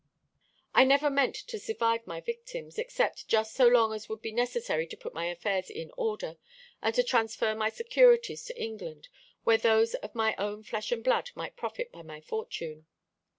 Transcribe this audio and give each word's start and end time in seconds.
"I 0.73 0.83
never 0.83 1.11
meant 1.11 1.35
to 1.35 1.59
survive 1.59 2.07
my 2.07 2.21
victims, 2.21 2.79
except 2.79 3.27
just 3.27 3.53
so 3.53 3.67
long 3.67 3.93
as 3.93 4.09
would 4.09 4.19
be 4.23 4.31
necessary 4.31 4.87
to 4.87 4.97
put 4.97 5.13
my 5.13 5.27
affairs 5.27 5.69
in 5.69 5.91
order, 5.95 6.37
and 6.81 6.95
to 6.95 7.03
transfer 7.03 7.53
my 7.53 7.69
securities 7.69 8.43
to 8.45 8.59
England, 8.59 9.09
where 9.43 9.59
those 9.59 9.93
of 9.93 10.15
my 10.15 10.33
own 10.39 10.63
flesh 10.63 10.91
and 10.91 11.03
blood 11.03 11.29
might 11.35 11.55
profit 11.55 11.91
by 11.91 12.01
my 12.01 12.19
fortune. 12.19 12.87